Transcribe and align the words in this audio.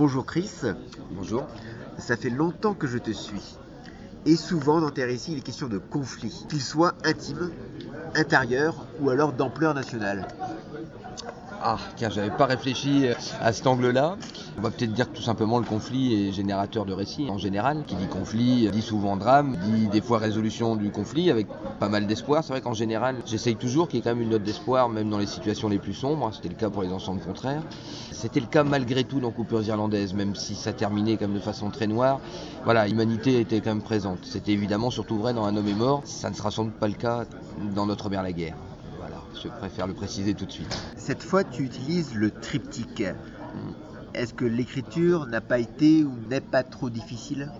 Bonjour 0.00 0.24
Chris. 0.24 0.50
Bonjour. 1.10 1.46
Ça 1.98 2.16
fait 2.16 2.30
longtemps 2.30 2.72
que 2.72 2.86
je 2.86 2.96
te 2.96 3.10
suis. 3.10 3.58
Et 4.24 4.34
souvent 4.34 4.80
dans 4.80 4.88
tes 4.88 5.04
récits, 5.04 5.32
il 5.32 5.38
est 5.38 5.42
question 5.42 5.68
de 5.68 5.76
conflits, 5.76 6.46
qu'ils 6.48 6.62
soient 6.62 6.94
intimes, 7.04 7.50
intérieurs 8.14 8.86
ou 9.00 9.10
alors 9.10 9.32
d'ampleur 9.32 9.74
nationale. 9.74 10.26
Ah, 11.62 11.76
tiens, 11.96 12.08
j'avais 12.08 12.30
pas 12.30 12.46
réfléchi 12.46 13.06
euh, 13.06 13.14
à 13.42 13.52
cet 13.52 13.66
angle-là. 13.66 14.16
On 14.56 14.62
va 14.62 14.70
peut-être 14.70 14.94
dire 14.94 15.10
que 15.10 15.16
tout 15.16 15.22
simplement 15.22 15.58
le 15.58 15.66
conflit 15.66 16.28
est 16.28 16.32
générateur 16.32 16.86
de 16.86 16.94
récits 16.94 17.28
en 17.28 17.36
général. 17.36 17.84
Qui 17.86 17.96
dit 17.96 18.06
conflit 18.06 18.70
dit 18.70 18.80
souvent 18.80 19.18
drame, 19.18 19.56
dit 19.66 19.88
des 19.88 20.00
fois 20.00 20.16
résolution 20.16 20.74
du 20.74 20.90
conflit 20.90 21.30
avec 21.30 21.48
pas 21.78 21.90
mal 21.90 22.06
d'espoir. 22.06 22.42
C'est 22.42 22.54
vrai 22.54 22.62
qu'en 22.62 22.72
général, 22.72 23.16
j'essaye 23.26 23.56
toujours 23.56 23.88
qu'il 23.88 23.98
y 23.98 24.00
ait 24.00 24.02
quand 24.02 24.14
même 24.14 24.22
une 24.22 24.30
note 24.30 24.42
d'espoir, 24.42 24.88
même 24.88 25.10
dans 25.10 25.18
les 25.18 25.26
situations 25.26 25.68
les 25.68 25.78
plus 25.78 25.92
sombres. 25.92 26.30
C'était 26.32 26.48
le 26.48 26.54
cas 26.54 26.70
pour 26.70 26.82
les 26.82 26.92
ensembles 26.92 27.20
contraires. 27.20 27.62
C'était 28.10 28.40
le 28.40 28.46
cas 28.46 28.64
malgré 28.64 29.04
tout 29.04 29.20
dans 29.20 29.30
Coupures 29.30 29.62
irlandaises, 29.62 30.14
même 30.14 30.34
si 30.34 30.54
ça 30.54 30.72
terminait 30.72 31.18
même 31.20 31.34
de 31.34 31.40
façon 31.40 31.68
très 31.68 31.86
noire. 31.86 32.20
Voilà, 32.64 32.88
l'humanité 32.88 33.38
était 33.38 33.60
quand 33.60 33.70
même 33.70 33.82
présente. 33.82 34.20
C'était 34.22 34.52
évidemment 34.52 34.90
surtout 34.90 35.18
vrai 35.18 35.34
dans 35.34 35.44
Un 35.44 35.56
homme 35.58 35.68
est 35.68 35.74
mort. 35.74 36.00
Ça 36.06 36.30
ne 36.30 36.34
sera 36.34 36.50
sans 36.50 36.64
doute 36.64 36.74
pas 36.74 36.88
le 36.88 36.94
cas 36.94 37.24
dans 37.74 37.84
Notre 37.84 38.08
mère 38.08 38.22
la 38.22 38.32
guerre. 38.32 38.56
Je 39.42 39.48
préfère 39.48 39.86
le 39.86 39.94
préciser 39.94 40.34
tout 40.34 40.46
de 40.46 40.52
suite. 40.52 40.76
Cette 40.96 41.22
fois, 41.22 41.44
tu 41.44 41.62
utilises 41.62 42.14
le 42.14 42.30
triptyque. 42.30 43.04
Est-ce 44.14 44.34
que 44.34 44.44
l'écriture 44.44 45.26
n'a 45.26 45.40
pas 45.40 45.58
été 45.58 46.04
ou 46.04 46.12
n'est 46.28 46.40
pas 46.40 46.62
trop 46.62 46.90
difficile? 46.90 47.50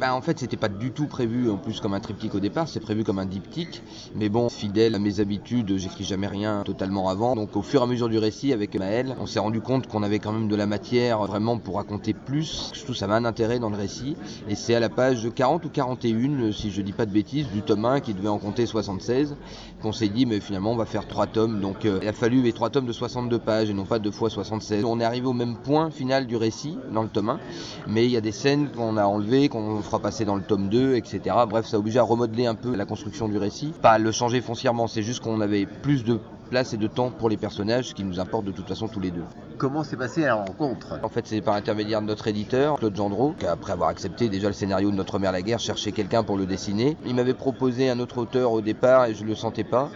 Bah, 0.00 0.14
en 0.14 0.22
fait, 0.22 0.38
c'était 0.38 0.56
pas 0.56 0.70
du 0.70 0.92
tout 0.92 1.06
prévu 1.06 1.50
en 1.50 1.58
plus 1.58 1.78
comme 1.78 1.92
un 1.92 2.00
triptyque 2.00 2.34
au 2.34 2.40
départ, 2.40 2.66
c'est 2.66 2.80
prévu 2.80 3.04
comme 3.04 3.18
un 3.18 3.26
diptyque. 3.26 3.82
Mais 4.14 4.30
bon, 4.30 4.48
fidèle 4.48 4.94
à 4.94 4.98
mes 4.98 5.20
habitudes, 5.20 5.76
j'écris 5.76 6.04
jamais 6.04 6.26
rien 6.26 6.62
totalement 6.64 7.10
avant. 7.10 7.36
Donc 7.36 7.54
au 7.54 7.60
fur 7.60 7.82
et 7.82 7.84
à 7.84 7.86
mesure 7.86 8.08
du 8.08 8.16
récit 8.16 8.54
avec 8.54 8.74
Maël, 8.76 9.14
on 9.20 9.26
s'est 9.26 9.40
rendu 9.40 9.60
compte 9.60 9.88
qu'on 9.88 10.02
avait 10.02 10.18
quand 10.18 10.32
même 10.32 10.48
de 10.48 10.56
la 10.56 10.64
matière 10.64 11.18
vraiment 11.18 11.58
pour 11.58 11.76
raconter 11.76 12.14
plus. 12.14 12.70
Surtout, 12.72 12.94
ça 12.94 13.06
m'a 13.08 13.16
un 13.16 13.26
intérêt 13.26 13.58
dans 13.58 13.68
le 13.68 13.76
récit. 13.76 14.16
Et 14.48 14.54
c'est 14.54 14.74
à 14.74 14.80
la 14.80 14.88
page 14.88 15.28
40 15.34 15.66
ou 15.66 15.68
41, 15.68 16.50
si 16.52 16.70
je 16.70 16.80
dis 16.80 16.92
pas 16.92 17.04
de 17.04 17.12
bêtises, 17.12 17.48
du 17.48 17.60
tome 17.60 17.84
1 17.84 18.00
qui 18.00 18.14
devait 18.14 18.28
en 18.28 18.38
compter 18.38 18.64
76, 18.64 19.36
qu'on 19.82 19.92
s'est 19.92 20.08
dit, 20.08 20.24
mais 20.24 20.40
finalement, 20.40 20.72
on 20.72 20.76
va 20.76 20.86
faire 20.86 21.06
trois 21.08 21.26
tomes. 21.26 21.60
Donc 21.60 21.84
euh, 21.84 21.98
il 22.00 22.08
a 22.08 22.14
fallu 22.14 22.40
les 22.40 22.54
trois 22.54 22.70
tomes 22.70 22.86
de 22.86 22.92
62 22.92 23.38
pages 23.38 23.68
et 23.68 23.74
non 23.74 23.84
pas 23.84 23.98
deux 23.98 24.10
fois 24.10 24.30
76. 24.30 24.82
On 24.86 24.98
est 24.98 25.04
arrivé 25.04 25.26
au 25.26 25.34
même 25.34 25.56
point 25.56 25.90
final 25.90 26.26
du 26.26 26.36
récit 26.36 26.78
dans 26.90 27.02
le 27.02 27.08
tome 27.08 27.28
1, 27.28 27.40
mais 27.86 28.06
il 28.06 28.10
y 28.10 28.16
a 28.16 28.22
des 28.22 28.32
scènes 28.32 28.70
qu'on 28.70 28.96
a 28.96 29.04
enlevées, 29.04 29.50
qu'on 29.50 29.82
passer 29.98 30.24
dans 30.24 30.36
le 30.36 30.42
tome 30.42 30.68
2, 30.68 30.94
etc. 30.94 31.20
Bref, 31.48 31.66
ça 31.66 31.76
a 31.76 31.80
obligé 31.80 31.98
à 31.98 32.02
remodeler 32.02 32.46
un 32.46 32.54
peu 32.54 32.76
la 32.76 32.84
construction 32.84 33.28
du 33.28 33.38
récit. 33.38 33.72
Pas 33.82 33.98
le 33.98 34.12
changer 34.12 34.40
foncièrement, 34.40 34.86
c'est 34.86 35.02
juste 35.02 35.20
qu'on 35.20 35.40
avait 35.40 35.66
plus 35.66 36.04
de 36.04 36.20
place 36.50 36.74
et 36.74 36.76
de 36.76 36.86
temps 36.86 37.10
pour 37.10 37.30
les 37.30 37.36
personnages, 37.36 37.88
ce 37.88 37.94
qui 37.94 38.04
nous 38.04 38.20
importe 38.20 38.44
de 38.44 38.50
toute 38.50 38.68
façon 38.68 38.88
tous 38.88 39.00
les 39.00 39.10
deux. 39.10 39.22
Comment 39.56 39.84
s'est 39.84 39.96
passée 39.96 40.22
la 40.22 40.34
rencontre? 40.34 40.98
En 41.02 41.08
fait, 41.08 41.26
c'est 41.26 41.40
par 41.40 41.54
intermédiaire 41.54 42.02
de 42.02 42.06
notre 42.06 42.26
éditeur, 42.28 42.76
Claude 42.78 42.96
Gendreau, 42.96 43.34
qui 43.38 43.46
après 43.46 43.72
avoir 43.72 43.88
accepté 43.88 44.28
déjà 44.28 44.48
le 44.48 44.54
scénario 44.54 44.90
de 44.90 44.96
Notre 44.96 45.18
mère 45.18 45.32
la 45.32 45.42
guerre, 45.42 45.60
cherchait 45.60 45.92
quelqu'un 45.92 46.22
pour 46.22 46.36
le 46.36 46.46
dessiner. 46.46 46.96
Il 47.06 47.14
m'avait 47.14 47.34
proposé 47.34 47.88
un 47.88 48.00
autre 48.00 48.18
auteur 48.18 48.52
au 48.52 48.60
départ 48.60 49.06
et 49.06 49.14
je 49.14 49.24
le 49.24 49.34
sentais 49.34 49.64
pas. 49.64 49.88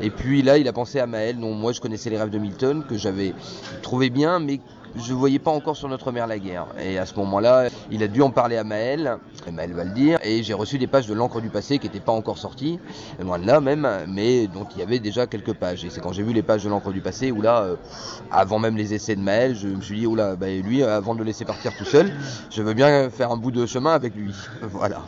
Et 0.00 0.10
puis 0.10 0.42
là, 0.42 0.58
il 0.58 0.66
a 0.66 0.72
pensé 0.72 0.98
à 0.98 1.06
Maël, 1.06 1.38
dont 1.38 1.52
moi 1.52 1.72
je 1.72 1.80
connaissais 1.80 2.10
les 2.10 2.18
rêves 2.18 2.30
de 2.30 2.38
Milton, 2.38 2.84
que 2.88 2.96
j'avais 2.96 3.34
trouvé 3.82 4.08
bien, 4.08 4.38
mais 4.38 4.60
je 4.96 5.12
ne 5.12 5.18
voyais 5.18 5.38
pas 5.38 5.50
encore 5.50 5.76
sur 5.76 5.88
notre 5.88 6.12
mère 6.12 6.26
la 6.26 6.38
guerre. 6.38 6.66
Et 6.80 6.98
à 6.98 7.06
ce 7.06 7.14
moment-là, 7.16 7.68
il 7.90 8.02
a 8.02 8.08
dû 8.08 8.22
en 8.22 8.30
parler 8.30 8.56
à 8.56 8.64
Maël, 8.64 9.18
et 9.46 9.52
Maël 9.52 9.72
va 9.72 9.84
le 9.84 9.90
dire, 9.90 10.18
et 10.24 10.42
j'ai 10.42 10.54
reçu 10.54 10.78
des 10.78 10.86
pages 10.86 11.06
de 11.06 11.14
l'encre 11.14 11.40
du 11.40 11.50
passé 11.50 11.78
qui 11.78 11.86
n'étaient 11.86 12.00
pas 12.00 12.12
encore 12.12 12.38
sorties, 12.38 12.80
loin 13.22 13.38
de 13.38 13.46
là 13.46 13.60
même, 13.60 13.86
mais 14.08 14.46
dont 14.46 14.66
il 14.74 14.80
y 14.80 14.82
avait 14.82 14.98
déjà 14.98 15.26
quelques 15.26 15.52
pages. 15.52 15.84
Et 15.84 15.90
quand 15.98 16.12
j'ai 16.12 16.22
vu 16.22 16.32
les 16.32 16.42
pages 16.42 16.64
de 16.64 16.68
l'encre 16.68 16.92
du 16.92 17.00
passé 17.00 17.30
où 17.30 17.42
là, 17.42 17.62
euh, 17.62 17.76
avant 18.30 18.58
même 18.58 18.76
les 18.76 18.94
essais 18.94 19.16
de 19.16 19.20
Maël, 19.20 19.56
je 19.56 19.68
me 19.68 19.80
suis 19.80 20.00
dit, 20.00 20.06
oula, 20.06 20.36
bah, 20.36 20.48
lui, 20.48 20.82
avant 20.82 21.14
de 21.14 21.20
le 21.20 21.24
laisser 21.24 21.44
partir 21.44 21.76
tout 21.76 21.84
seul, 21.84 22.12
je 22.50 22.62
veux 22.62 22.74
bien 22.74 23.10
faire 23.10 23.30
un 23.30 23.36
bout 23.36 23.50
de 23.50 23.66
chemin 23.66 23.92
avec 23.92 24.14
lui. 24.14 24.34
voilà. 24.62 25.02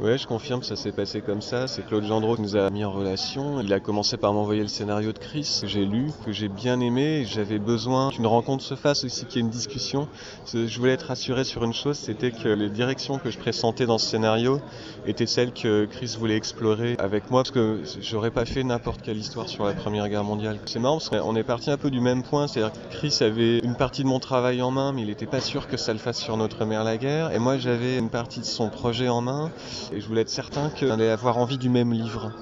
Ouais, 0.00 0.18
je 0.18 0.26
confirme 0.26 0.62
ça 0.62 0.76
s'est 0.76 0.92
passé 0.92 1.20
comme 1.20 1.42
ça. 1.42 1.66
C'est 1.66 1.86
Claude 1.86 2.04
Gendreau 2.04 2.36
qui 2.36 2.42
nous 2.42 2.56
a 2.56 2.70
mis 2.70 2.84
en 2.84 2.92
relation. 2.92 3.60
Il 3.60 3.72
a 3.72 3.80
commencé 3.80 4.16
par 4.16 4.32
m'envoyer 4.32 4.62
le 4.62 4.68
scénario 4.68 5.12
de 5.12 5.18
Chris, 5.18 5.58
que 5.62 5.66
j'ai 5.66 5.84
lu, 5.84 6.10
que 6.24 6.32
j'ai 6.32 6.48
bien 6.48 6.80
aimé. 6.80 7.24
J'avais 7.26 7.58
besoin 7.58 8.10
qu'une 8.10 8.26
rencontre 8.26 8.62
se 8.64 8.74
fasse 8.74 9.04
aussi 9.04 9.26
qu'il 9.26 9.36
y 9.36 9.38
ait 9.38 9.46
une 9.46 9.50
discussion. 9.50 10.08
Je 10.52 10.78
voulais 10.78 10.92
être 10.92 11.06
rassuré 11.06 11.44
sur 11.44 11.64
une 11.64 11.72
chose, 11.72 11.98
c'était 11.98 12.30
que 12.30 12.48
les 12.48 12.70
directions 12.70 13.18
que 13.18 13.30
je 13.30 13.38
pressentais 13.38 13.86
dans 13.86 13.98
ce 13.98 14.06
scénario 14.06 14.60
étaient 15.06 15.26
celles 15.26 15.52
que 15.52 15.86
Chris 15.86 16.16
voulait 16.18 16.36
explorer 16.36 16.96
avec 16.98 17.30
moi, 17.30 17.42
parce 17.42 17.50
que 17.50 17.80
j'aurais 18.00 18.30
pas 18.30 18.44
fait 18.44 18.62
n'importe 18.62 19.02
quelle 19.02 19.16
histoire 19.16 19.48
sur 19.48 19.64
la 19.64 19.72
Première 19.72 20.08
Guerre 20.08 20.24
mondiale. 20.24 20.31
C'est 20.66 20.78
marrant 20.78 20.98
parce 20.98 21.10
qu'on 21.10 21.36
est 21.36 21.42
parti 21.42 21.70
un 21.70 21.76
peu 21.76 21.90
du 21.90 22.00
même 22.00 22.22
point, 22.22 22.46
c'est-à-dire 22.46 22.72
que 22.72 22.96
Chris 22.96 23.18
avait 23.20 23.58
une 23.58 23.74
partie 23.74 24.02
de 24.02 24.08
mon 24.08 24.18
travail 24.18 24.62
en 24.62 24.70
main, 24.70 24.92
mais 24.92 25.02
il 25.02 25.08
n'était 25.08 25.26
pas 25.26 25.40
sûr 25.40 25.68
que 25.68 25.76
ça 25.76 25.92
le 25.92 25.98
fasse 25.98 26.18
sur 26.18 26.36
notre 26.36 26.64
mère 26.64 26.84
la 26.84 26.96
guerre, 26.96 27.32
et 27.32 27.38
moi 27.38 27.58
j'avais 27.58 27.98
une 27.98 28.08
partie 28.08 28.40
de 28.40 28.44
son 28.44 28.68
projet 28.68 29.08
en 29.08 29.20
main, 29.20 29.50
et 29.92 30.00
je 30.00 30.06
voulais 30.06 30.22
être 30.22 30.30
certain 30.30 30.70
qu'on 30.70 30.90
allait 30.90 31.10
avoir 31.10 31.38
envie 31.38 31.58
du 31.58 31.68
même 31.68 31.92
livre. 31.92 32.32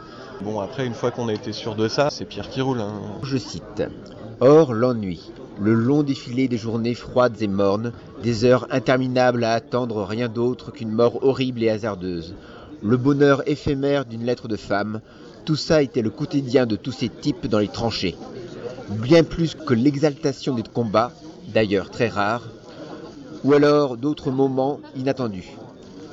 Bon, 0.42 0.60
après, 0.60 0.86
une 0.86 0.94
fois 0.94 1.10
qu'on 1.10 1.28
a 1.28 1.34
été 1.34 1.52
sûr 1.52 1.74
de 1.74 1.88
ça, 1.88 2.08
c'est 2.10 2.24
Pierre 2.24 2.48
qui 2.48 2.60
roule. 2.62 2.80
Hein. 2.80 2.94
Je 3.22 3.36
cite 3.36 3.82
Or, 4.40 4.72
l'ennui, 4.72 5.30
le 5.60 5.74
long 5.74 6.02
défilé 6.02 6.48
des 6.48 6.56
journées 6.56 6.94
froides 6.94 7.42
et 7.42 7.48
mornes, 7.48 7.92
des 8.22 8.44
heures 8.44 8.66
interminables 8.70 9.44
à 9.44 9.52
attendre 9.52 10.02
rien 10.04 10.28
d'autre 10.28 10.70
qu'une 10.70 10.92
mort 10.92 11.22
horrible 11.22 11.62
et 11.62 11.68
hasardeuse, 11.68 12.34
le 12.82 12.96
bonheur 12.96 13.42
éphémère 13.46 14.06
d'une 14.06 14.24
lettre 14.24 14.48
de 14.48 14.56
femme, 14.56 15.00
tout 15.44 15.56
ça 15.56 15.82
était 15.82 16.02
le 16.02 16.10
quotidien 16.10 16.66
de 16.66 16.76
tous 16.76 16.92
ces 16.92 17.08
types 17.08 17.46
dans 17.46 17.58
les 17.58 17.68
tranchées. 17.68 18.16
Bien 18.88 19.24
plus 19.24 19.54
que 19.54 19.74
l'exaltation 19.74 20.54
des 20.54 20.62
combats, 20.62 21.12
d'ailleurs 21.48 21.90
très 21.90 22.08
rares, 22.08 22.48
ou 23.44 23.54
alors 23.54 23.96
d'autres 23.96 24.30
moments 24.30 24.80
inattendus. 24.96 25.50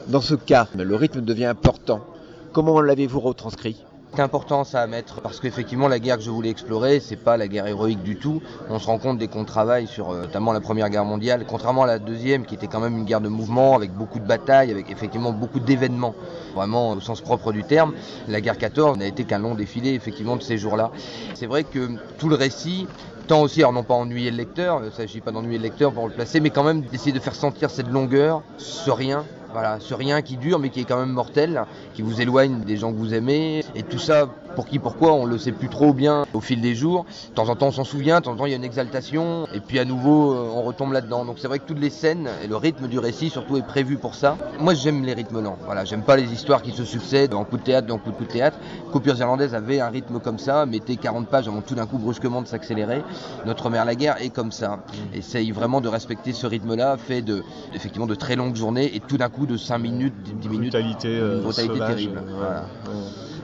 Dans 0.08 0.22
ce 0.22 0.36
cas, 0.36 0.68
le 0.76 0.96
rythme 0.96 1.22
devient 1.22 1.46
important. 1.46 2.06
Comment 2.54 2.82
l'avez-vous 2.82 3.20
retranscrit? 3.20 3.78
Importance 4.20 4.74
à 4.74 4.88
mettre 4.88 5.22
parce 5.22 5.40
qu'effectivement 5.40 5.88
la 5.88 6.00
guerre 6.00 6.18
que 6.18 6.24
je 6.24 6.32
voulais 6.32 6.50
explorer 6.50 7.00
c'est 7.00 7.16
pas 7.18 7.38
la 7.38 7.48
guerre 7.48 7.68
héroïque 7.68 8.02
du 8.02 8.16
tout. 8.16 8.42
On 8.70 8.80
se 8.80 8.88
rend 8.88 8.98
compte 8.98 9.18
dès 9.18 9.28
qu'on 9.28 9.46
travaille 9.46 9.88
sur 9.88 10.10
euh, 10.10 10.22
notamment 10.22 10.54
la 10.54 10.60
première 10.60 10.90
guerre 10.90 11.06
mondiale 11.06 11.46
contrairement 11.48 11.84
à 11.84 11.88
la 11.88 12.00
deuxième 12.00 12.46
qui 12.46 12.56
était 12.56 12.68
quand 12.68 12.80
même 12.80 12.98
une 12.98 13.06
guerre 13.06 13.22
de 13.22 13.30
mouvement 13.30 13.76
avec 13.76 13.92
beaucoup 13.92 14.20
de 14.20 14.26
batailles 14.26 14.72
avec 14.72 14.90
effectivement 14.90 15.32
beaucoup 15.32 15.60
d'événements 15.60 16.16
vraiment 16.56 16.92
au 16.92 17.00
sens 17.00 17.22
propre 17.22 17.52
du 17.52 17.64
terme. 17.64 17.94
La 18.28 18.42
guerre 18.42 18.58
14 18.58 18.98
n'a 18.98 19.06
été 19.06 19.24
qu'un 19.24 19.40
long 19.40 19.54
défilé 19.54 19.94
effectivement 19.94 20.36
de 20.36 20.42
ces 20.42 20.58
jours 20.58 20.78
là 20.78 20.92
c'est 21.36 21.48
vrai 21.48 21.64
que 21.64 21.90
tout 22.18 22.30
le 22.30 22.36
récit 22.36 22.88
tant 23.28 23.42
aussi, 23.42 23.60
alors 23.60 23.74
non 23.74 23.84
pas 23.84 23.94
ennuyer 23.94 24.32
le 24.32 24.38
lecteur, 24.38 24.80
il 24.82 24.86
ne 24.86 24.90
s'agit 24.90 25.20
pas 25.20 25.32
d'ennuyer 25.32 25.58
le 25.58 25.64
lecteur 25.64 25.92
pour 25.92 26.08
le 26.08 26.14
placer, 26.14 26.40
mais 26.40 26.50
quand 26.50 26.64
même 26.64 26.82
d'essayer 26.82 27.12
de 27.12 27.20
faire 27.20 27.36
sentir 27.36 27.70
cette 27.70 27.90
longueur, 27.90 28.42
ce 28.58 28.90
rien, 28.90 29.26
voilà, 29.58 29.80
ce 29.80 29.96
rien 29.96 30.22
qui 30.22 30.38
dure 30.38 30.60
mais 30.60 30.70
qui 30.70 30.82
est 30.82 30.84
quand 30.84 31.00
même 31.00 31.10
mortel, 31.10 31.64
qui 31.96 32.04
vous 32.04 32.22
éloigne 32.22 32.60
des 32.60 32.78
gens 32.78 32.92
que 32.92 32.98
vous 32.98 33.16
aimez. 33.16 33.64
Et 33.74 33.82
tout 33.82 33.98
ça, 33.98 34.28
pour 34.56 34.68
qui, 34.68 34.78
pourquoi, 34.78 35.14
on 35.14 35.26
le 35.26 35.40
sait 35.40 35.52
plus 35.52 35.68
trop 35.68 35.94
bien 35.94 36.26
au 36.36 36.42
fil 36.42 36.62
des 36.62 36.76
jours. 36.76 37.06
De 37.30 37.34
temps 37.34 37.50
en 37.50 37.56
temps, 37.56 37.68
on 37.68 37.72
s'en 37.72 37.84
souvient, 37.84 38.20
de 38.20 38.26
temps 38.26 38.34
en 38.34 38.36
temps, 38.36 38.46
il 38.46 38.52
y 38.52 38.54
a 38.54 38.58
une 38.58 38.64
exaltation. 38.64 39.48
Et 39.56 39.60
puis 39.60 39.80
à 39.80 39.86
nouveau, 39.86 40.32
euh, 40.32 40.52
on 40.54 40.62
retombe 40.62 40.92
là-dedans. 40.94 41.26
Donc 41.26 41.40
c'est 41.40 41.48
vrai 41.48 41.58
que 41.58 41.66
toutes 41.66 41.80
les 41.80 41.90
scènes 41.90 42.30
et 42.44 42.48
le 42.48 42.56
rythme 42.56 42.88
du 42.88 43.00
récit, 43.00 43.32
surtout, 43.32 43.58
est 43.58 43.66
prévu 43.66 43.98
pour 43.98 44.14
ça. 44.14 44.38
Moi, 44.60 44.76
j'aime 44.76 45.04
les 45.04 45.14
rythmes 45.16 45.42
lents. 45.42 45.58
Voilà, 45.66 45.86
j'aime 45.86 46.04
pas 46.04 46.18
les 46.18 46.32
histoires 46.32 46.62
qui 46.62 46.72
se 46.72 46.86
succèdent 46.86 47.34
en 47.34 47.44
coup 47.44 47.58
de 47.58 47.64
théâtre, 47.64 47.88
dans 47.88 47.98
coup 47.98 48.12
de 48.12 48.16
coup 48.16 48.26
de 48.26 48.32
théâtre. 48.32 48.60
Coupures 48.92 49.18
irlandaises 49.18 49.56
avait 49.56 49.80
un 49.80 49.90
rythme 49.90 50.20
comme 50.20 50.38
ça, 50.38 50.68
mettait 50.68 50.98
40 50.98 51.28
pages 51.28 51.48
avant 51.48 51.62
tout 51.62 51.74
d'un 51.74 51.88
coup 51.88 51.98
brusquement 51.98 52.44
de 52.44 52.48
s'accélérer. 52.48 53.02
Notre 53.48 53.72
mère 53.72 53.86
la 53.86 53.96
guerre 53.96 54.22
est 54.22 54.30
comme 54.30 54.52
ça. 54.52 54.80
Essaye 55.16 55.50
vraiment 55.50 55.82
de 55.82 55.88
respecter 55.88 56.34
ce 56.34 56.46
rythme-là, 56.46 56.98
fait 56.98 57.24
de, 57.24 57.44
effectivement, 57.74 58.06
de 58.06 58.16
très 58.16 58.36
longues 58.36 58.56
journées 58.56 58.96
et 58.96 59.00
tout 59.00 59.18
d'un 59.18 59.30
coup 59.30 59.47
de 59.48 59.58
5 59.58 59.78
minutes, 59.78 60.14
10 60.24 60.50
minutes. 60.50 60.72
Brutalité, 60.72 61.18
une 61.18 61.42
brutalité 61.42 61.82
euh, 61.82 61.88
terrible. 61.88 62.24
voilà. 62.28 62.66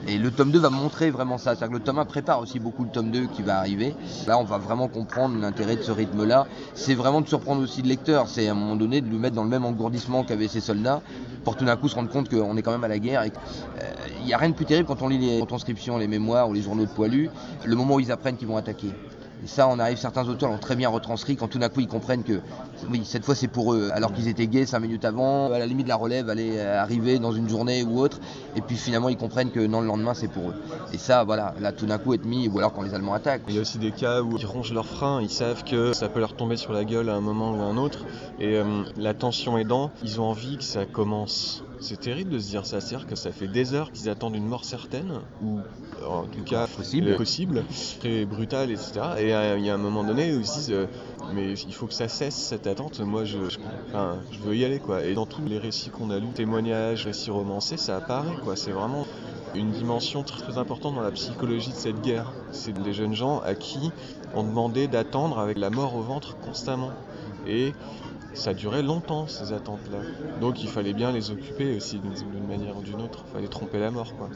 Et 0.08 0.18
le 0.18 0.32
tome 0.32 0.52
2 0.52 0.60
va 0.60 0.70
montrer 0.70 1.10
vraiment 1.12 1.38
ça. 1.38 1.56
C'est-à-dire 1.56 1.70
que 1.70 1.74
le 1.80 1.80
tome 1.80 1.98
1 1.98 2.06
prépare 2.06 2.40
aussi 2.40 2.60
beaucoup 2.60 2.84
le 2.84 2.90
tome 2.90 3.10
2 3.10 3.28
qui 3.28 3.42
va 3.42 3.58
arriver. 3.58 3.96
Là, 4.28 4.38
on 4.38 4.44
va 4.44 4.58
vraiment 4.58 4.90
comprendre 4.90 5.40
l'intérêt 5.40 5.78
de 5.78 5.82
ce 5.82 5.92
rythme-là. 5.92 6.46
C'est 6.74 6.94
vraiment 6.94 7.22
de 7.22 7.28
surprendre 7.28 7.62
aussi 7.62 7.82
le 7.82 7.88
lecteur. 7.88 8.28
C'est 8.28 8.50
à 8.50 8.52
un 8.52 8.56
moment 8.56 8.76
donné 8.76 9.00
de 9.00 9.08
lui 9.08 9.18
mettre 9.18 9.36
dans 9.36 9.44
le 9.44 9.50
même 9.50 9.64
engourdissement 9.64 10.24
qu'avaient 10.24 10.50
ses 10.50 10.60
soldats 10.60 11.02
pour 11.46 11.56
tout 11.56 11.64
d'un 11.64 11.78
coup 11.78 11.88
se 11.88 11.96
rendre 11.96 12.10
compte 12.10 12.30
qu'on 12.30 12.58
est 12.58 12.62
quand 12.62 12.72
même 12.72 12.84
à 12.84 12.90
la 12.90 13.00
guerre. 13.00 13.24
Il 14.20 14.26
n'y 14.26 14.34
a 14.34 14.38
rien 14.38 14.50
de 14.50 14.56
plus 14.56 14.66
terrible 14.66 14.88
quand 14.88 15.02
on 15.02 15.08
lit 15.08 15.18
les 15.18 15.46
transcriptions, 15.46 15.98
les 15.98 16.08
mémoires 16.08 16.50
ou 16.50 16.54
les 16.54 16.62
journaux 16.62 16.86
de 16.86 16.92
poilus, 16.92 17.30
le 17.66 17.76
moment 17.76 17.96
où 17.96 18.00
ils 18.00 18.12
apprennent 18.12 18.38
qu'ils 18.38 18.48
vont 18.48 18.58
attaquer. 18.58 18.90
Et 19.44 19.48
ça, 19.48 19.68
on 19.68 19.78
arrive, 19.78 19.98
certains 19.98 20.28
auteurs 20.30 20.50
l'ont 20.50 20.58
très 20.58 20.78
bien 20.78 20.88
retranscrit 20.88 21.36
quand 21.36 21.50
tout 21.50 21.60
d'un 21.60 21.68
coup 21.68 21.82
ils 21.82 21.88
comprennent 21.88 22.24
que, 22.24 22.40
oui, 22.90 23.02
cette 23.04 23.26
fois 23.26 23.36
c'est 23.36 23.50
pour 23.50 23.74
eux, 23.74 23.90
alors 23.94 24.14
qu'ils 24.14 24.30
étaient 24.30 24.48
gays 24.48 24.66
cinq 24.66 24.80
minutes 24.80 25.04
avant, 25.04 25.52
à 25.52 25.60
la 25.60 25.66
limite 25.66 25.88
la 25.88 25.98
relève 25.98 26.30
allait 26.30 26.62
arriver 26.62 27.20
dans 27.20 27.34
une 27.34 27.50
journée 27.50 27.84
ou 27.84 28.00
autre, 28.00 28.20
et 28.56 28.62
puis 28.62 28.78
finalement 28.78 29.10
ils 29.10 29.18
comprennent 29.18 29.52
que 29.52 29.60
non, 29.60 29.82
le 29.82 29.88
lendemain 29.88 30.14
c'est 30.14 30.30
pour 30.30 30.52
eux. 30.52 30.56
Et 30.94 30.98
ça, 30.98 31.26
voilà, 31.26 31.54
là 31.60 31.74
tout 31.74 31.86
d'un 31.86 31.98
coup 31.98 32.14
être 32.14 32.24
mis, 32.26 32.48
ou 32.48 32.58
alors 32.60 32.72
quand 32.72 32.84
les 32.84 32.94
Allemands 32.94 33.16
attaquent. 33.16 33.44
Il 33.50 33.56
y 33.56 33.58
a 33.58 33.62
aussi 33.62 33.80
des 33.80 33.92
cas 33.92 34.22
où 34.22 34.38
ils 34.38 34.46
rongent 34.46 34.74
leurs 34.74 34.88
freins, 34.88 35.22
ils 35.22 35.30
savent 35.30 35.66
que 35.66 35.92
ça 35.92 36.08
peut 36.08 36.22
leur 36.22 36.36
tomber 36.36 36.56
sur 36.56 36.72
la 36.72 36.86
gueule 36.86 37.10
à 37.10 37.16
un 37.16 37.22
moment 37.22 37.52
ou 37.52 37.62
à 37.62 37.66
un 37.66 37.76
autre, 37.76 38.06
et 38.40 38.56
euh, 38.56 38.84
la 38.96 39.14
tension 39.14 39.58
aidant, 39.58 39.92
ils 40.04 40.22
ont 40.22 40.26
envie 40.26 40.58
que 40.58 40.64
ça 40.64 40.86
commence 40.86 41.66
C'est 41.80 42.00
terrible 42.00 42.30
de 42.32 42.40
se 42.40 42.48
dire 42.50 42.66
ça, 42.66 42.80
c'est-à-dire 42.80 43.08
que 43.08 43.16
ça 43.16 43.32
fait 43.32 43.48
des 43.48 43.74
heures 43.74 43.92
qu'ils 43.92 44.10
attendent 44.10 44.36
une 44.36 44.46
mort 44.48 44.64
certaine, 44.66 45.20
ou 45.44 45.60
en 46.08 46.24
tout 46.24 46.44
cas 46.44 46.68
Possible. 46.68 47.16
possible 47.16 47.64
très 48.00 48.26
brutale, 48.26 48.72
etc. 48.72 48.92
Et 49.20 49.34
euh, 49.34 49.58
il 49.58 49.66
y 49.66 49.70
a 49.70 49.74
un 49.74 49.78
moment 49.78 50.04
donné 50.04 50.34
où 50.36 50.40
ils 50.40 50.46
se 50.48 50.54
disent 50.60 50.72
euh, 50.72 50.86
mais 51.34 51.54
il 51.54 51.74
faut 51.74 51.88
que 51.88 51.94
ça 51.94 52.08
cesse 52.08 52.36
cette 52.36 52.68
attente, 52.68 53.00
moi 53.02 53.26
je, 53.26 53.50
je, 53.50 53.58
enfin, 53.90 54.18
je 54.32 54.40
veux 54.40 54.56
y 54.56 54.64
aller 54.66 54.80
quoi. 54.80 55.04
Et 55.04 55.14
dans 55.14 55.26
tous 55.26 55.44
les 55.46 55.58
récits 55.58 55.90
qu'on 55.90 56.10
a 56.10 56.20
lus, 56.20 56.28
témoignages, 56.34 57.06
récits 57.06 57.32
romancés, 57.32 57.78
ça 57.78 57.98
apparaît 57.98 58.36
quoi. 58.44 58.56
C'est 58.56 58.72
vraiment 58.72 59.06
une 59.56 59.72
dimension 59.72 60.24
très, 60.24 60.42
très 60.42 60.58
importante 60.58 60.96
dans 60.96 61.02
la 61.02 61.12
psychologie 61.12 61.70
de 61.72 61.76
cette 61.76 62.02
guerre. 62.02 62.32
C'est 62.52 62.74
des 62.82 62.94
jeunes 62.94 63.14
gens 63.16 63.40
à 63.40 63.56
qui 63.56 63.92
on 64.36 64.44
demandait 64.44 64.88
d'attendre 64.88 65.38
avec 65.40 65.58
la 65.58 65.70
mort 65.70 65.96
au 65.96 66.02
ventre 66.02 66.38
constamment. 66.38 66.92
Et 67.48 67.74
ça 68.34 68.54
durait 68.54 68.84
longtemps 68.84 69.28
ces 69.28 69.54
attentes-là. 69.54 70.00
Donc 70.42 70.64
il 70.64 70.70
fallait 70.70 70.94
bien 70.94 71.12
les 71.12 71.32
occuper 71.32 71.76
aussi 71.76 72.00
d'une 72.00 72.48
manière 72.48 72.78
ou 72.78 72.82
d'une 72.82 73.02
autre. 73.02 73.24
Il 73.28 73.34
fallait 73.34 73.48
tromper 73.48 73.80
la 73.80 73.92
mort 73.92 74.16
quoi. 74.16 74.30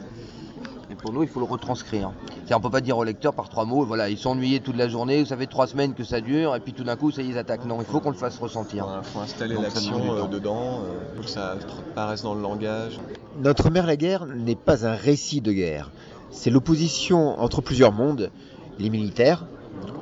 Et 0.90 0.94
pour 0.94 1.12
nous, 1.12 1.22
il 1.22 1.28
faut 1.28 1.40
le 1.40 1.46
retranscrire. 1.46 2.12
On 2.50 2.60
peut 2.60 2.70
pas 2.70 2.80
dire 2.80 2.96
au 2.96 3.04
lecteur 3.04 3.34
par 3.34 3.50
trois 3.50 3.66
mots, 3.66 3.84
voilà, 3.84 4.08
ils 4.08 4.16
sont 4.16 4.30
ennuyés 4.30 4.60
toute 4.60 4.76
la 4.76 4.88
journée, 4.88 5.24
ça 5.26 5.36
fait 5.36 5.46
trois 5.46 5.66
semaines 5.66 5.92
que 5.92 6.02
ça 6.02 6.22
dure, 6.22 6.56
et 6.56 6.60
puis 6.60 6.72
tout 6.72 6.82
d'un 6.82 6.96
coup, 6.96 7.10
ça 7.10 7.20
y 7.20 7.26
est, 7.26 7.28
ils 7.32 7.38
attaquent. 7.38 7.66
Non, 7.66 7.78
il 7.80 7.84
faut 7.84 8.00
qu'on 8.00 8.10
le 8.10 8.16
fasse 8.16 8.38
ressentir. 8.38 8.86
Il 9.02 9.06
faut 9.06 9.20
installer 9.20 9.54
l'action 9.54 10.14
euh, 10.14 10.26
dedans, 10.28 10.80
euh, 10.80 11.16
faut 11.16 11.22
que 11.22 11.28
ça 11.28 11.56
paraisse 11.94 12.22
dans 12.22 12.34
le 12.34 12.40
langage. 12.40 12.98
Notre 13.38 13.68
mère 13.70 13.86
la 13.86 13.96
guerre 13.96 14.24
n'est 14.24 14.56
pas 14.56 14.86
un 14.86 14.94
récit 14.94 15.42
de 15.42 15.52
guerre. 15.52 15.90
C'est 16.30 16.50
l'opposition 16.50 17.38
entre 17.38 17.60
plusieurs 17.60 17.92
mondes, 17.92 18.30
les 18.78 18.88
militaires, 18.88 19.44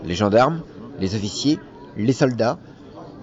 les 0.05 0.15
gendarmes, 0.15 0.63
les 1.01 1.17
officiers, 1.17 1.59
les 1.97 2.13
soldats, 2.13 2.59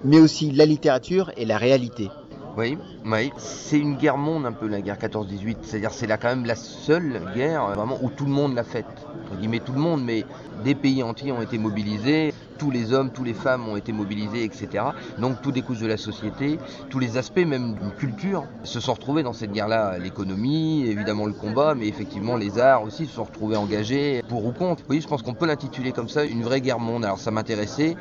mais 0.04 0.20
aussi 0.20 0.50
la 0.50 0.66
littérature 0.66 1.30
et 1.36 1.44
la 1.44 1.58
réalité. 1.58 2.10
Oui, 2.56 2.78
oui. 3.04 3.32
C'est 3.36 3.78
une 3.78 3.96
guerre 3.96 4.16
monde 4.16 4.46
un 4.46 4.52
peu 4.52 4.68
la 4.68 4.80
guerre 4.80 4.98
14-18. 4.98 5.56
C'est-à-dire 5.62 5.90
c'est 5.92 6.06
là 6.06 6.18
quand 6.18 6.28
même 6.28 6.44
la 6.44 6.54
seule 6.54 7.20
guerre 7.34 7.64
euh, 7.64 7.74
vraiment 7.74 7.98
où 8.02 8.10
tout 8.10 8.26
le 8.26 8.30
monde 8.30 8.54
l'a 8.54 8.62
faite. 8.62 8.86
Entre 9.24 9.36
guillemets 9.36 9.60
tout 9.60 9.72
le 9.72 9.80
monde, 9.80 10.04
mais 10.04 10.24
des 10.62 10.74
pays 10.74 11.02
entiers 11.02 11.32
ont 11.32 11.42
été 11.42 11.58
mobilisés, 11.58 12.33
tous 12.58 12.70
les 12.70 12.92
hommes, 12.92 13.10
tous 13.10 13.24
les 13.24 13.34
femmes 13.34 13.68
ont 13.68 13.76
été 13.76 13.92
mobilisés, 13.92 14.44
etc. 14.44 14.84
Donc 15.18 15.42
toutes 15.42 15.56
les 15.56 15.62
couches 15.62 15.80
de 15.80 15.86
la 15.86 15.96
société, 15.96 16.58
tous 16.90 16.98
les 16.98 17.16
aspects 17.16 17.38
même 17.38 17.74
d'une 17.74 17.90
culture 17.92 18.44
se 18.62 18.80
sont 18.80 18.94
retrouvés 18.94 19.22
dans 19.22 19.32
cette 19.32 19.52
guerre-là. 19.52 19.98
L'économie, 19.98 20.86
évidemment 20.86 21.26
le 21.26 21.32
combat, 21.32 21.74
mais 21.74 21.88
effectivement 21.88 22.36
les 22.36 22.58
arts 22.58 22.82
aussi 22.82 23.06
se 23.06 23.14
sont 23.14 23.24
retrouvés 23.24 23.56
engagés 23.56 24.22
pour 24.28 24.44
ou 24.46 24.52
contre. 24.52 24.82
Oui, 24.88 25.00
je 25.00 25.08
pense 25.08 25.22
qu'on 25.22 25.34
peut 25.34 25.46
l'intituler 25.46 25.92
comme 25.92 26.08
ça, 26.08 26.24
une 26.24 26.42
vraie 26.42 26.60
guerre 26.60 26.78
monde. 26.78 27.04
Alors 27.04 27.18
ça 27.18 27.30
m'intéressait. 27.30 27.96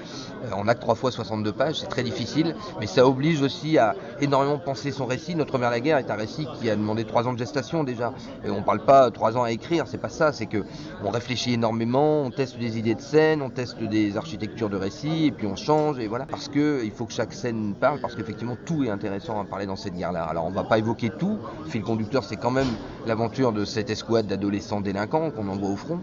Euh, 0.46 0.50
On 0.56 0.68
a 0.68 0.76
que 0.76 0.82
3 0.82 0.96
fois 0.96 1.12
62 1.12 1.52
pages, 1.52 1.80
c'est 1.80 1.88
très 1.88 2.04
difficile, 2.04 2.56
mais 2.80 2.88
ça 2.88 3.08
oblige 3.08 3.42
aussi 3.42 3.78
à 3.78 3.96
énormément 4.22 4.58
penser 4.58 4.92
son 4.92 5.06
récit. 5.06 5.36
Notre 5.36 5.58
mère 5.58 5.70
la 5.72 5.80
guerre 5.80 5.98
est 5.98 6.12
un 6.12 6.16
récit 6.16 6.48
qui 6.60 6.70
a 6.70 6.76
demandé 6.76 7.06
3 7.06 7.28
ans 7.28 7.34
de 7.34 7.40
gestation 7.40 7.84
déjà. 7.84 8.14
On 8.48 8.62
parle 8.62 8.86
pas 8.86 9.10
3 9.12 9.38
ans 9.38 9.44
à 9.44 9.52
écrire, 9.52 9.86
c'est 9.88 9.98
pas 9.98 10.10
ça, 10.10 10.32
c'est 10.32 10.46
que 10.46 10.64
on 11.04 11.10
réfléchit 11.10 11.54
énormément, 11.54 12.24
on 12.24 12.32
teste 12.32 12.58
des 12.58 12.78
idées 12.78 12.96
de 12.96 13.02
scène, 13.02 13.42
on 13.42 13.50
teste 13.50 13.82
des 13.82 14.16
architectures 14.18 14.43
de 14.48 14.76
récit, 14.78 15.26
et 15.26 15.32
puis 15.32 15.48
on 15.48 15.56
change, 15.56 16.00
et 16.00 16.08
voilà. 16.08 16.26
Parce 16.26 16.48
que 16.48 16.84
il 16.84 16.92
faut 16.92 17.06
que 17.06 17.14
chaque 17.14 17.34
scène 17.34 17.74
parle, 17.80 18.00
parce 18.00 18.16
qu'effectivement 18.16 18.58
tout 18.66 18.84
est 18.84 18.90
intéressant 18.90 19.40
à 19.40 19.46
parler 19.46 19.66
dans 19.66 19.76
cette 19.76 19.96
guerre-là. 19.96 20.24
Alors 20.24 20.46
on 20.46 20.52
va 20.52 20.64
pas 20.64 20.78
évoquer 20.78 21.10
tout. 21.10 21.38
Fil 21.68 21.82
conducteur, 21.82 22.24
c'est 22.24 22.36
quand 22.36 22.52
même 22.52 22.68
l'aventure 23.06 23.52
de 23.52 23.66
cette 23.66 23.90
escouade 23.90 24.28
d'adolescents 24.28 24.82
délinquants 24.82 25.32
qu'on 25.32 25.48
envoie 25.48 25.70
au 25.70 25.76
front. 25.76 26.00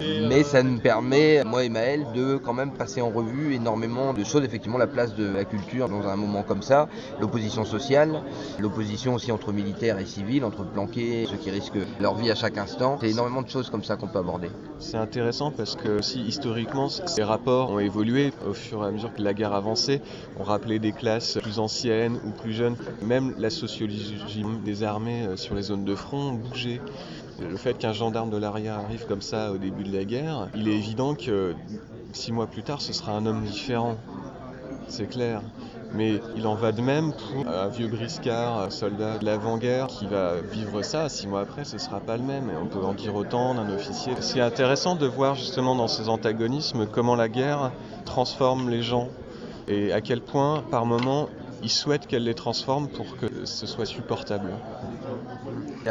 Mais 0.00 0.42
ça 0.42 0.62
nous 0.62 0.78
permet, 0.78 1.42
moi 1.44 1.64
et 1.64 1.68
Maël, 1.68 2.06
de 2.14 2.36
quand 2.36 2.52
même 2.52 2.72
passer 2.72 3.00
en 3.00 3.10
revue 3.10 3.54
énormément 3.54 4.12
de 4.12 4.24
choses. 4.24 4.44
Effectivement, 4.44 4.78
la 4.78 4.86
place 4.86 5.14
de 5.14 5.26
la 5.26 5.44
culture 5.44 5.88
dans 5.88 6.06
un 6.06 6.16
moment 6.16 6.42
comme 6.42 6.62
ça, 6.62 6.88
l'opposition 7.20 7.64
sociale, 7.64 8.22
l'opposition 8.58 9.14
aussi 9.14 9.32
entre 9.32 9.52
militaires 9.52 9.98
et 9.98 10.06
civils, 10.06 10.44
entre 10.44 10.64
planqués, 10.64 11.26
ceux 11.30 11.36
qui 11.36 11.50
risquent 11.50 11.86
leur 12.00 12.14
vie 12.14 12.30
à 12.30 12.34
chaque 12.34 12.58
instant. 12.58 12.98
C'est 13.00 13.10
énormément 13.10 13.42
de 13.42 13.48
choses 13.48 13.70
comme 13.70 13.84
ça 13.84 13.96
qu'on 13.96 14.08
peut 14.08 14.18
aborder. 14.18 14.48
C'est 14.78 14.96
intéressant 14.96 15.50
parce 15.50 15.76
que 15.76 16.02
si 16.02 16.20
historiquement 16.20 16.88
ces 16.88 17.22
rapports 17.22 17.70
ont 17.70 17.78
évolué 17.84 18.32
au 18.46 18.52
fur 18.52 18.84
et 18.84 18.88
à 18.88 18.90
mesure 18.90 19.12
que 19.14 19.22
la 19.22 19.34
guerre 19.34 19.52
avançait, 19.52 20.00
on 20.38 20.42
rappelait 20.42 20.78
des 20.78 20.92
classes 20.92 21.38
plus 21.42 21.58
anciennes 21.58 22.18
ou 22.24 22.30
plus 22.30 22.52
jeunes, 22.52 22.76
même 23.02 23.34
la 23.38 23.50
sociologie 23.50 24.16
des 24.64 24.82
armées 24.82 25.26
euh, 25.26 25.36
sur 25.36 25.54
les 25.54 25.62
zones 25.62 25.84
de 25.84 25.94
front 25.94 26.32
bougeait. 26.32 26.80
Le 27.40 27.56
fait 27.56 27.74
qu'un 27.74 27.92
gendarme 27.92 28.30
de 28.30 28.36
l'aria 28.36 28.76
arrive 28.76 29.06
comme 29.06 29.22
ça 29.22 29.52
au 29.52 29.58
début 29.58 29.82
de 29.82 29.96
la 29.96 30.04
guerre, 30.04 30.48
il 30.54 30.68
est 30.68 30.74
évident 30.74 31.14
que 31.14 31.54
six 32.12 32.32
mois 32.32 32.46
plus 32.46 32.62
tard, 32.62 32.80
ce 32.80 32.92
sera 32.92 33.12
un 33.12 33.26
homme 33.26 33.42
différent. 33.42 33.96
C'est 34.88 35.08
clair. 35.08 35.42
Mais 35.94 36.20
il 36.36 36.46
en 36.46 36.54
va 36.54 36.72
de 36.72 36.80
même 36.80 37.12
pour 37.12 37.48
un 37.48 37.68
vieux 37.68 37.86
briscard, 37.86 38.60
un 38.60 38.70
soldat 38.70 39.18
de 39.18 39.24
l'avant-guerre 39.24 39.86
qui 39.86 40.06
va 40.06 40.40
vivre 40.40 40.82
ça. 40.82 41.08
Six 41.08 41.26
mois 41.26 41.40
après, 41.40 41.64
ce 41.64 41.78
sera 41.78 42.00
pas 42.00 42.16
le 42.16 42.24
même. 42.24 42.50
On 42.60 42.66
peut 42.66 42.84
en 42.84 42.94
dire 42.94 43.14
autant 43.14 43.54
d'un 43.54 43.72
officier. 43.72 44.12
C'est 44.20 44.40
intéressant 44.40 44.96
de 44.96 45.06
voir 45.06 45.34
justement 45.36 45.76
dans 45.76 45.88
ces 45.88 46.08
antagonismes 46.08 46.86
comment 46.86 47.14
la 47.14 47.28
guerre 47.28 47.70
transforme 48.04 48.70
les 48.70 48.82
gens 48.82 49.08
et 49.66 49.92
à 49.92 50.00
quel 50.00 50.20
point, 50.20 50.62
par 50.70 50.84
moment, 50.84 51.28
ils 51.62 51.70
souhaitent 51.70 52.06
qu'elle 52.06 52.24
les 52.24 52.34
transforme 52.34 52.88
pour 52.88 53.16
que 53.16 53.46
ce 53.46 53.66
soit 53.66 53.86
supportable. 53.86 54.50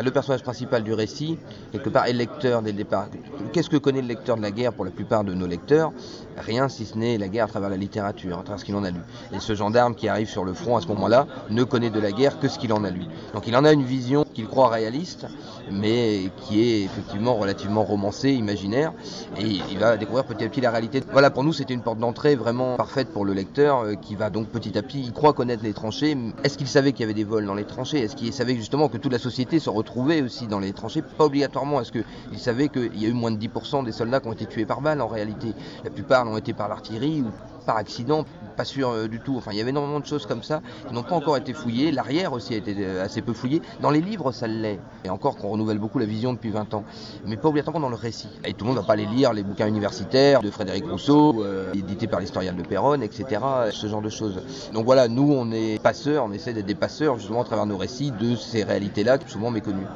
Le 0.01 0.09
personnage 0.09 0.41
principal 0.41 0.83
du 0.83 0.93
récit, 0.93 1.37
quelque 1.71 1.89
part, 1.89 2.07
est 2.07 2.13
le 2.13 2.19
lecteur 2.19 2.61
dès 2.63 2.71
le 2.71 2.77
départ. 2.77 3.07
Qu'est-ce 3.51 3.69
que 3.69 3.77
connaît 3.77 4.01
le 4.01 4.07
lecteur 4.07 4.37
de 4.37 4.41
la 4.41 4.49
guerre 4.49 4.73
pour 4.73 4.85
la 4.85 4.91
plupart 4.91 5.23
de 5.23 5.33
nos 5.33 5.45
lecteurs? 5.45 5.91
Rien 6.35 6.67
si 6.67 6.85
ce 6.85 6.97
n'est 6.97 7.19
la 7.19 7.27
guerre 7.27 7.45
à 7.45 7.47
travers 7.47 7.69
la 7.69 7.77
littérature, 7.77 8.39
à 8.39 8.41
travers 8.41 8.59
ce 8.59 8.65
qu'il 8.65 8.75
en 8.75 8.83
a 8.83 8.89
lu. 8.89 8.99
Et 9.33 9.39
ce 9.39 9.53
gendarme 9.53 9.93
qui 9.93 10.07
arrive 10.07 10.27
sur 10.27 10.45
le 10.45 10.53
front 10.53 10.77
à 10.77 10.81
ce 10.81 10.87
moment-là 10.87 11.27
ne 11.51 11.63
connaît 11.63 11.91
de 11.91 11.99
la 11.99 12.11
guerre 12.11 12.39
que 12.39 12.47
ce 12.47 12.57
qu'il 12.57 12.73
en 12.73 12.83
a 12.83 12.89
lu. 12.89 13.03
Donc 13.35 13.45
il 13.45 13.55
en 13.55 13.63
a 13.65 13.71
une 13.71 13.83
vision 13.83 14.25
qu'il 14.33 14.47
croit 14.47 14.69
réaliste, 14.69 15.27
mais 15.71 16.31
qui 16.41 16.61
est 16.61 16.83
effectivement 16.83 17.35
relativement 17.35 17.83
romancée, 17.83 18.31
imaginaire, 18.31 18.93
et 19.39 19.45
il 19.45 19.77
va 19.77 19.95
découvrir 19.95 20.25
petit 20.25 20.43
à 20.43 20.49
petit 20.49 20.61
la 20.61 20.71
réalité. 20.71 21.01
Voilà, 21.11 21.29
pour 21.29 21.43
nous, 21.43 21.53
c'était 21.53 21.73
une 21.73 21.81
porte 21.81 21.99
d'entrée 21.99 22.35
vraiment 22.35 22.77
parfaite 22.77 23.09
pour 23.09 23.25
le 23.25 23.33
lecteur, 23.33 23.81
euh, 23.81 23.93
qui 23.93 24.15
va 24.15 24.31
donc 24.31 24.47
petit 24.47 24.75
à 24.77 24.81
petit, 24.81 25.01
il 25.01 25.13
croit 25.13 25.33
connaître 25.33 25.63
les 25.63 25.73
tranchées. 25.73 26.17
Est-ce 26.43 26.57
qu'il 26.57 26.67
savait 26.67 26.93
qu'il 26.93 27.01
y 27.01 27.03
avait 27.03 27.13
des 27.13 27.23
vols 27.23 27.45
dans 27.45 27.53
les 27.53 27.65
tranchées? 27.65 27.99
Est-ce 27.99 28.15
qu'il 28.15 28.33
savait 28.33 28.55
justement 28.55 28.89
que 28.89 28.97
toute 28.97 29.11
la 29.11 29.19
société 29.19 29.59
se 29.59 29.69
retrouvait 29.83 30.21
aussi 30.21 30.47
dans 30.47 30.59
les 30.59 30.73
tranchées 30.73 31.01
Pas 31.01 31.25
obligatoirement. 31.25 31.81
Est-ce 31.81 31.91
qu'il 31.91 32.39
savait 32.39 32.69
qu'il 32.69 32.99
y 32.99 33.05
a 33.05 33.09
eu 33.09 33.13
moins 33.13 33.31
de 33.31 33.37
10% 33.37 33.83
des 33.83 33.91
soldats 33.91 34.19
qui 34.19 34.27
ont 34.27 34.33
été 34.33 34.45
tués 34.47 34.65
par 34.65 34.81
balle 34.81 35.01
en 35.01 35.07
réalité 35.07 35.53
La 35.83 35.91
plupart 35.91 36.25
l'ont 36.25 36.37
été 36.37 36.53
par 36.53 36.67
l'artillerie 36.69 37.21
ou 37.21 37.31
par 37.63 37.77
accident, 37.77 38.25
pas 38.55 38.65
sûr 38.65 38.89
euh, 38.89 39.07
du 39.07 39.19
tout. 39.19 39.35
Enfin, 39.37 39.51
il 39.51 39.57
y 39.57 39.61
avait 39.61 39.71
énormément 39.71 39.99
de 39.99 40.05
choses 40.05 40.25
comme 40.25 40.43
ça 40.43 40.61
qui 40.87 40.93
n'ont 40.93 41.03
pas 41.03 41.15
encore 41.15 41.37
été 41.37 41.53
fouillées. 41.53 41.91
L'arrière 41.91 42.33
aussi 42.33 42.53
a 42.53 42.57
été 42.57 42.75
euh, 42.79 43.03
assez 43.03 43.21
peu 43.21 43.33
fouillé. 43.33 43.61
Dans 43.81 43.89
les 43.89 44.01
livres, 44.01 44.31
ça 44.31 44.47
l'est. 44.47 44.79
Et 45.03 45.09
encore 45.09 45.37
qu'on 45.37 45.49
renouvelle 45.49 45.79
beaucoup 45.79 45.99
la 45.99 46.05
vision 46.05 46.33
depuis 46.33 46.49
20 46.49 46.73
ans. 46.73 46.83
Mais 47.25 47.37
pas 47.37 47.49
obligatoirement 47.49 47.79
dans 47.79 47.89
le 47.89 47.95
récit. 47.95 48.29
Et 48.45 48.53
tout 48.53 48.65
le 48.65 48.71
monde 48.71 48.79
va 48.79 48.85
pas 48.85 48.95
les 48.95 49.05
lire, 49.05 49.33
les 49.33 49.43
bouquins 49.43 49.67
universitaires 49.67 50.41
de 50.41 50.51
Frédéric 50.51 50.85
Rousseau, 50.89 51.43
euh, 51.43 51.73
édités 51.73 52.07
par 52.07 52.19
l'historienne 52.19 52.55
de 52.55 52.63
Perron, 52.63 53.01
etc. 53.01 53.41
Ce 53.71 53.87
genre 53.87 54.01
de 54.01 54.09
choses. 54.09 54.41
Donc 54.73 54.85
voilà, 54.85 55.07
nous, 55.07 55.31
on 55.31 55.51
est 55.51 55.81
passeurs, 55.81 56.25
on 56.25 56.31
essaie 56.31 56.53
d'être 56.53 56.65
des 56.65 56.75
passeurs 56.75 57.17
justement 57.17 57.41
à 57.41 57.45
travers 57.45 57.65
nos 57.65 57.77
récits 57.77 58.11
de 58.11 58.35
ces 58.35 58.63
réalités-là, 58.63 59.17
souvent 59.27 59.51
méconnues. 59.51 59.87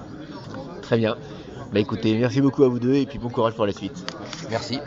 Très 0.81 0.97
bien. 0.97 1.15
Bah 1.73 1.79
écoutez, 1.79 2.17
merci 2.17 2.39
beaucoup 2.39 2.63
à 2.63 2.69
vous 2.69 2.79
deux 2.79 2.93
et 2.93 3.05
puis 3.05 3.19
bon 3.19 3.29
courage 3.29 3.53
pour 3.53 3.65
la 3.65 3.73
suite. 3.73 4.05
Merci. 4.49 4.79